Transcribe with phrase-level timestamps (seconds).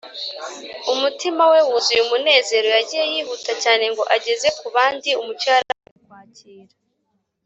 [0.93, 6.67] Umutima we wuzuye umunezero, yagiye yihuta cyane, ngo ageze ku bandi umucyo yari amaze kwakira.